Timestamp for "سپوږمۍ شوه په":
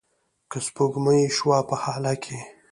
0.65-1.75